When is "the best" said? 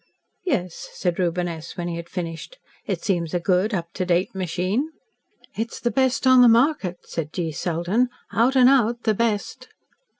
5.79-6.25, 9.03-9.67